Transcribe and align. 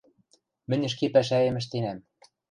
Мӹнь 0.69 0.85
ӹшке 0.89 1.07
пӓшӓэм 1.13 1.55
ӹштенӓм. 1.61 1.99